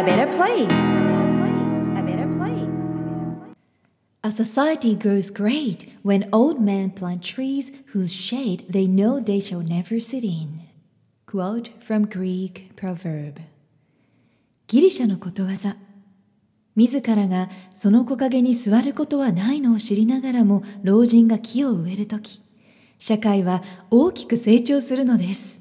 [0.00, 1.02] a better place.
[1.94, 3.52] A better place.
[4.24, 9.60] A society grows great when old men plant trees whose shade they know they shall
[9.60, 10.62] never sit in.
[11.26, 13.42] Quote from Greek proverb.
[14.68, 15.76] ギリシャのことわざ。
[16.76, 22.40] 自らがその木陰に座ることはないのを知りながらも老人が木を植えるとき、
[22.98, 25.59] 社会は大きく成長するのです。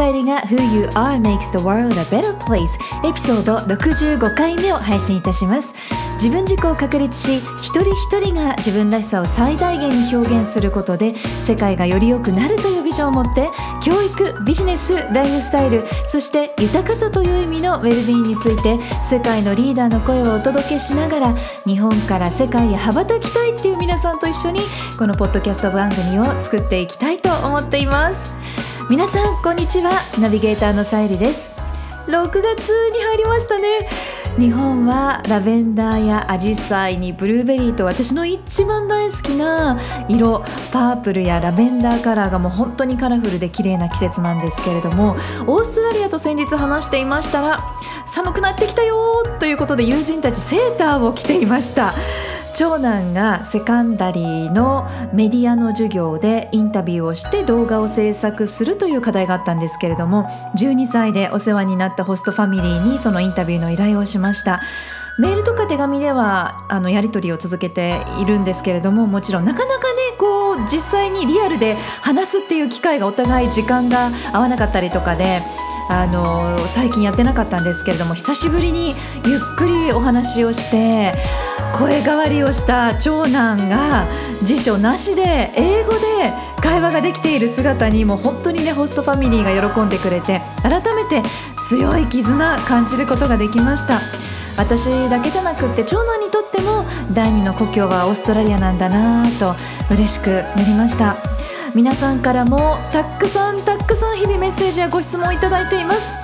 [0.00, 5.74] さゆりが Who You Are Makes the World a Better Place エピソード65回目を配信いたします
[6.14, 13.50] 自分軸を確立し一人一人が自分らしさを最大限に表現することで世界がより良くなるというビジョンを持って
[13.82, 21.36] 教育ビジネスライフスタイルそして豊かさという意味のウェルビーについて世界のリーダーの声をお届けしながら
[21.66, 24.60] 日本から世界へ羽ばたきたいっていう皆さんと一緒に
[24.98, 29.92] このポッドキャスト番組を作っていきたいと思っています皆さんこんにちは。
[30.20, 31.52] ナビゲーターのさゆりです。
[32.08, 33.88] 6月に入りましたね。
[34.36, 45.12] 日本はラベンダーやアジサイにブルーベリーと私の一番大好きな色パープルやラベンダーカラーがもう本当にカラフルで綺麗な季節なんですけれども
[45.46, 51.94] オーストラリアと先日話していましたら寒くなってきたよということで友人たちセーターを着ていました。
[52.54, 60.24] 長男がセカンダリーのメディアの授業でインタビューをして動画を制作するという課題があったんですけれども
[60.56, 64.60] 12歳でお世話になったホストファミリーにそのインタビューの依頼をしました。
[65.18, 75.42] メールとか手紙ではあのやり取りを続けているんですけれどももちろんなかなかねこう実際にリアルで話すっていう機会がお互い時間が合わなかったりとかで
[75.90, 78.94] あの最近やってなかったんですけれども久しぶりに
[79.26, 81.12] ゆっくりお話をして
[81.72, 84.06] 声変わりをした長男が
[84.42, 86.00] 辞書なしで英語で
[86.60, 91.22] 会話ができている姿にも本当にねホストファミリーが喜んでくれて改めて
[91.68, 94.00] 強い絆感じることができました。
[94.56, 96.84] 私だけじゃなくって長男にとっても
[97.14, 99.54] 第二の故郷はオーストラリアなんだなと
[99.90, 101.16] 嬉しくなりました。
[101.74, 106.14] 皆さんからもたくさんたくさん日々メッセージやご質問いただいています。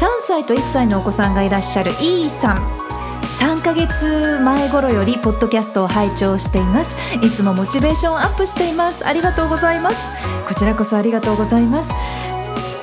[0.00, 2.91] 3歳と1歳のお子さんがいらっしゃるイーさん。
[3.22, 6.96] 3ヶ月前頃よりポッドキャストを拝聴しています。
[7.22, 9.06] いつもモチベーションアップしています。
[9.06, 10.10] ありがとうございます。
[10.46, 11.92] こちらこそありがとうございます。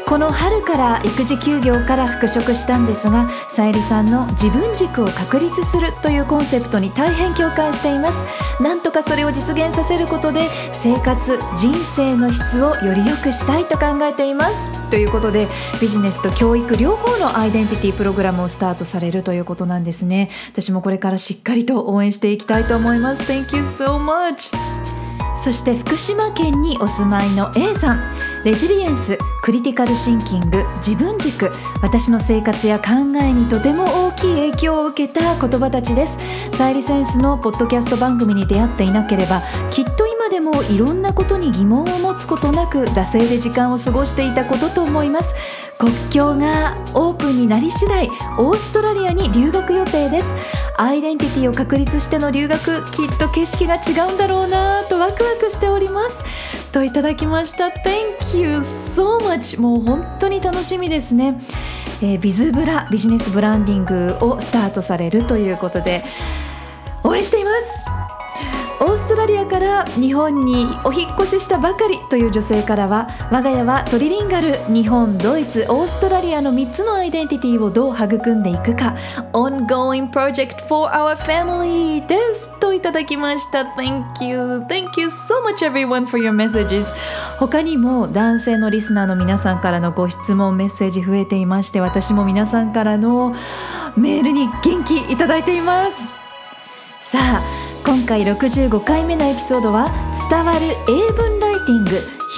[0.10, 8.26] この春から育児休業から復職したんですがさゆりさんの自分軸を確立するというコンセプトに大変共感しています。
[8.60, 14.72] なんとかそれを実現させることで生活人生の質をより良くしたいと考えています。
[14.90, 15.48] ということで
[15.80, 20.32] ビジネスと教育両方のアイデンティティプログラムをスタートされるということなんですね。
[20.52, 23.32] 私もこれからしっかりと応援していきたいと思います。
[23.32, 24.99] Thank you so much!
[25.42, 28.30] そして福島県にお住まいの A さん。
[28.46, 31.52] レジリエンスクリティカルシンキング自分軸
[31.82, 32.86] 私の生活や考
[33.22, 36.18] えにとても大きい影響を受けた言葉たちです。
[36.54, 39.42] サイリセンスのポッドキャスト番組に出会っていなければ
[39.72, 45.70] きっと今でもいろんなことに疑問を持つことなく惰性で時間を過ごしていたことと思います。
[45.78, 48.08] 国境がオープンになり次第
[48.38, 50.36] オーストラリアに留学予定です。
[50.82, 56.72] アイデンティティを確立しての留学きっと景色が違うんだろうなとワクワクしております。
[56.72, 57.66] といただきました。
[57.66, 61.42] Thank you so much もう本当に楽しみですね、
[62.02, 66.02] えー、ビズブラビジネスブランディングをスタートされるということで
[67.04, 67.99] 応援しています。
[68.82, 78.96] オーストラリアから日本にお引越ししたばかりという女性からは我が家はトリリンガル日本ドイツオーストラリアの3つのアイデンティティをどう育んでいくか。
[79.34, 83.64] Ongoing project for our family ですといただきました。
[83.64, 84.40] Thank you.
[84.70, 86.96] Thank you so much everyone for your messages.
[87.38, 93.34] 他にも男性のリスナーの皆さんからのご質問メッセージ増えていまして私も皆さんからの
[93.98, 96.18] メールに元気いただいています。
[97.02, 99.90] さあ今回65回目のエピソードは
[100.30, 101.92] 伝わる英文ライティング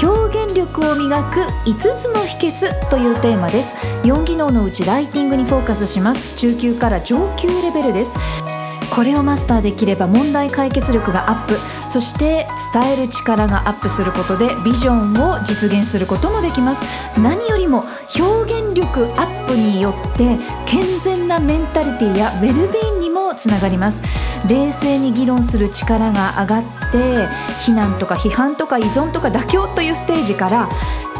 [0.03, 3.75] 表現力を磨く5つの秘訣というテーマです。
[4.03, 6.35] 4技能のうちライティングにフォーカスします。
[6.35, 8.17] 中級から上級レベルです。
[8.93, 11.55] これをマスターできれば問題解決力がアップ。
[11.87, 16.85] そして伝える力がアップすることでビジョンを実現することもできます。
[17.19, 17.85] 何よりも
[18.17, 23.00] 表現力アップによって健全なメンタリティやウェルビーン
[23.31, 24.03] もつながります。
[24.47, 27.27] 冷静に議論する力が上がって
[27.65, 30.69] 非難とか批判とか依存とか妥協というステージから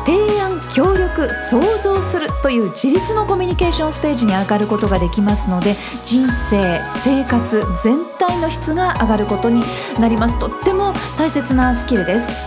[0.06, 5.76] 提案協力想像するという自立のコミュニケーションステージに上がることができますので
[6.06, 9.62] 人生生活全体の質が上がることに
[10.00, 10.40] なります。
[10.40, 12.38] とっても大切なスキルです。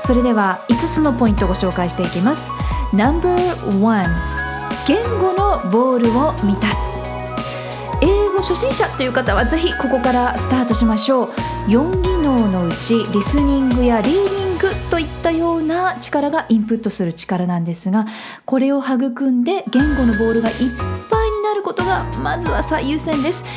[0.00, 2.50] それでは5つのポイントをご紹介していきます。
[2.92, 4.40] No.1
[4.88, 6.99] 言語のボールを満たす。
[8.40, 11.30] 英語初心者という方はぜひここからスタートしましょう。
[11.68, 18.06] 4技能のうちリスニングやリーディングといったような力がインプットする力なんですが
[18.46, 20.68] これを育んで言語のボールがいっぱい
[21.30, 23.44] になることがまずは最優先です。
[23.44, 23.50] ぜ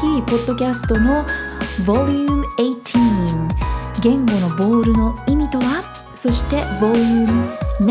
[0.00, 1.26] ひポッドキャストの
[1.84, 3.48] Vol.18
[4.02, 5.82] 言語のボールの意味とは？
[6.14, 7.88] そして Vol.19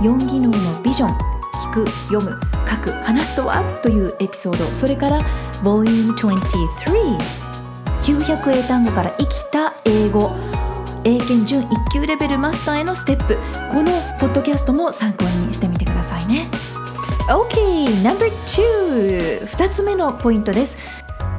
[0.00, 1.10] 4技能のビジョン
[1.70, 2.36] 聞く読む。
[2.76, 5.20] 書く話すとはというエピソードそれから
[5.62, 10.30] Volume 23900英単語から生きた英語。
[11.06, 13.36] 英検準1級レベルマスターへのステップ。
[13.70, 16.48] このポッドキャストも参考にしてみてくださいね。
[17.28, 20.78] OK No.2 2つ目のポイントです。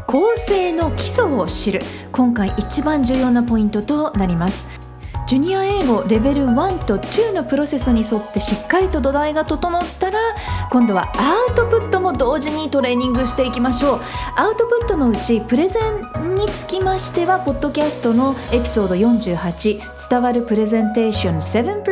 [0.08, 1.82] 構成の基礎を知る。
[2.12, 4.86] 今回一番重要なポイントとなります。
[5.28, 10.20] ジュニア英語レベル1と2のプロセスに沿ってしっかりと土台が整ったら
[10.70, 14.02] 今度はアウトプットも同時にトレーニングしていきましょう。
[14.36, 21.84] アウトプットのうちプレゼンにつきましてはポッドキャストのエピソード48伝わるプレゼンテーション7%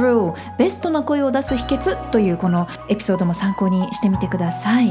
[0.00, 4.88] rule ベストな声を出す秘訣というこのエピソードも参考にしてみてください。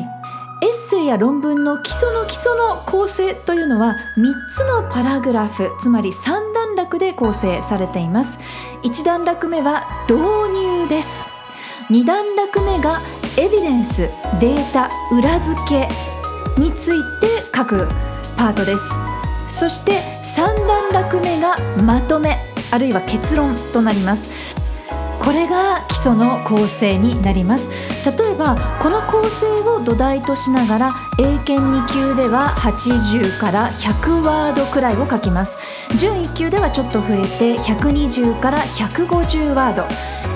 [0.64, 8.40] エッセイや論文の基礎の基礎の構成というのは3つのパラグラフつまり3段落で構成されています。
[8.84, 10.22] 1段落目は導
[10.84, 11.28] 入です。
[11.90, 13.02] 2段落目が
[13.38, 14.10] エビデンス
[14.42, 15.88] データ裏付け
[16.60, 17.88] について書く
[18.36, 18.94] パートです。
[19.48, 22.40] そして3段落目がまとめ
[22.72, 24.32] あるいは結論となります。
[25.22, 27.70] これが基礎の構成になります。
[28.06, 35.60] 例えばこの構成を土台としながら英検2級では80から100ワードくらいを書きます。
[35.98, 39.84] 準1級ではちょっと増えて120から150ワード。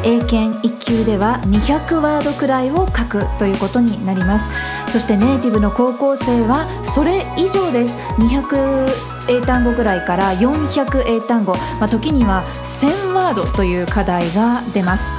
[0.04, 4.50] 英検1級では200ワードくらいを書くということになります。
[4.88, 7.98] そしてネイティブの高校生はそれ以上です。
[8.20, 15.14] 200英単語ぐらいから400英単語、まあ、時には1000ワードという課題が出ます。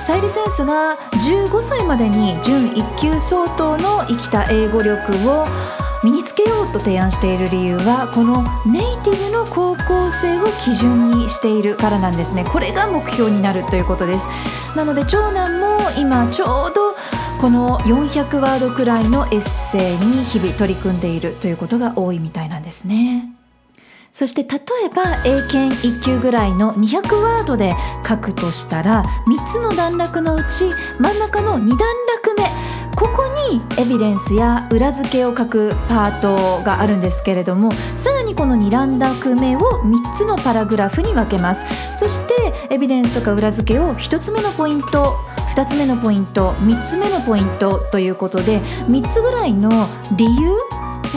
[0.00, 5.44] サイリセンスが15歳までに準1級相当の生きた英語力を
[6.02, 12.44] 身につけようと提案している理由はこのネイティブの高校生を基準にしているからなんですね。
[12.44, 14.28] これが目標になるということです。
[14.74, 16.94] なので長男も今ちょうど
[17.38, 23.39] この400ワードくらいのエッセイに日々取り組んでいるということが多いみたいなんですね。
[24.12, 27.74] そして例えば英検1級ぐらいの200ワードで
[28.06, 32.44] 書くとしたら3つの段落のうち真ん中の2段落目
[32.96, 41.64] ここにエビデンスや裏付けを書くパートがあるんですけれどもさらにこの2段落目を3つのパラグラフに分けます。
[41.96, 45.16] そしてエビデンスとか裏付けを1つ目のポイント
[45.54, 49.70] 2つ目のポイント3つ目のポイントということで3つぐらいの
[50.16, 50.52] 理由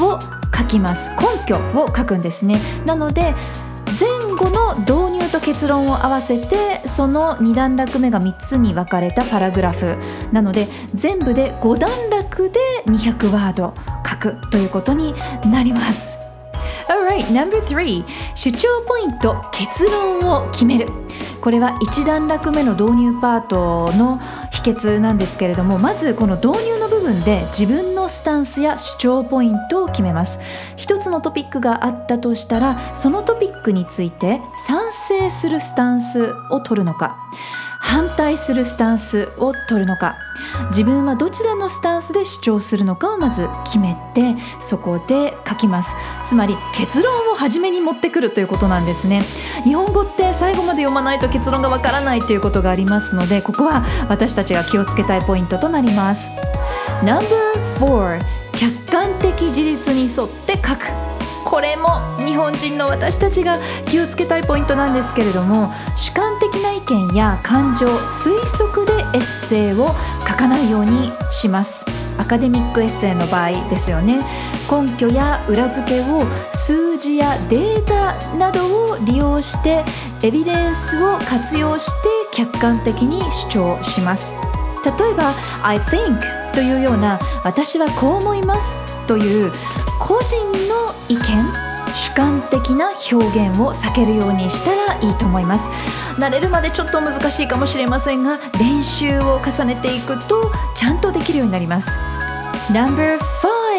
[0.02, 1.12] を書きます。
[1.12, 2.60] 根拠を書くんですね。
[2.86, 3.34] なので
[4.00, 9.98] 前後の導入と結論を合わせてその2段落目が3つに分かれたパラグラフ。
[10.32, 13.74] なので全部で5段落で200ワード
[14.08, 15.14] 書くということに
[15.46, 16.18] なります。
[16.88, 18.04] Alright, number three.
[18.36, 20.88] 主張ポイント結論を決める。
[21.40, 24.18] これは1段落目の導入パートの
[24.52, 30.42] 秘訣なんですけれどもまずこの導入の部分で自分ののスタンスや主張ポイントを決めます。
[30.76, 37.18] 一つのトピックがあったとしたらそのトピックについて賛成するスタンスを取るのか
[37.80, 40.18] 反対するスタンスを取るのか
[40.70, 45.96] 自分はどちらのスタンスで主張するのかをまず決めてそこで書きます。
[46.26, 49.22] つまり結論を初めに持ってくるということなんですね。
[49.64, 56.32] 日本語って最後まで読まないと結論がわからないということがありますのでここは私たちが気をつけたいポイントとなります。
[57.80, 58.20] No.4
[58.54, 60.92] 客観的事実に沿って書く。
[61.46, 69.94] これも日本人の私たちが気をつけたいポイントなんですけれども主観的な意見や感情推測でエッセイを
[70.28, 71.86] 書かないようにします。
[72.18, 74.22] アカデミックエッセイの場合ですよね。
[74.72, 79.84] 根拠や裏付けを数字やデータなどを利用して
[80.24, 84.34] エビデンスを活用して客観的に主張します。
[84.84, 86.20] 例えば「I think」
[86.54, 89.52] というような「私はこう思います」という
[90.00, 90.36] 個人
[90.68, 91.24] の意見
[91.94, 95.70] 主観的な表現を避けるようにしたらいいと思います。
[96.18, 102.00] 慣れるまでちょっと難しいかもしれませんが練習を重ねていくとちゃんとできるようになります。
[102.72, 103.18] Number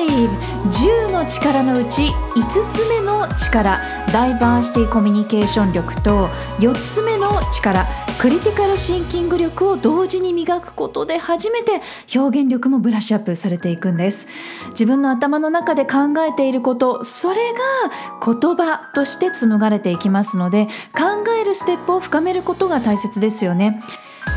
[0.08, 3.80] 10の力のうち5つ目の力。
[4.12, 7.86] ダイバーシティコミュニケーション力と4つ目の力。
[8.20, 11.80] クリティカルシンキング力を同時に磨くことで初めて
[12.14, 14.28] 表現力もブラッシュアップされていくんです。
[14.70, 23.82] 自分の頭の中で考えていることそれが言葉として紡がれていきますので考えるステップを深めることが大切ですよね。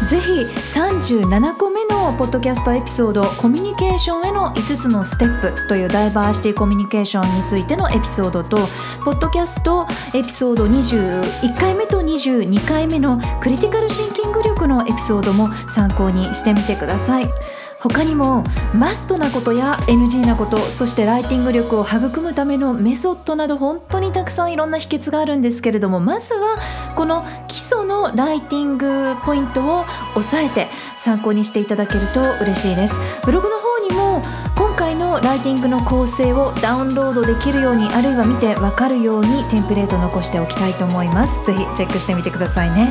[0.09, 8.57] ぜひ37個目のポッドキャストエピソードコミュニケーションへの5つのステップというダイバーシティコミュニケーションについてのエピソードと
[9.03, 17.56] ポッドキャストエピソード21回目と22回目のクリティカルシンキング力のエピソードも参考にしてみてください。
[17.79, 18.43] 他にも
[18.73, 26.59] マストなことや NG なことそしてライティング力を育むためのメソッドなど本当にたくさんいろんな秘訣があるんですけれどもまずは
[26.95, 32.99] この基礎のライティングポイントを押さえて参考にしていただけると嬉しいです。
[33.23, 34.21] ブログの方にも
[34.55, 41.45] 今回のライティングの構成をダウンロードできるようにあるいは見てわかるようにテンプレート残しておきたいと思います。
[41.45, 42.89] ぜひチェックしてみてくださいね。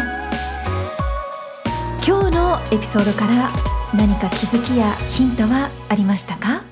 [2.07, 3.50] 今日のエピソードから
[3.96, 6.62] 何か気づきやヒントはありましたか？